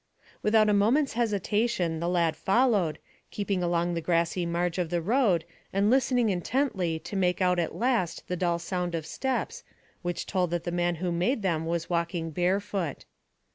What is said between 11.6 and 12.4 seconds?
was walking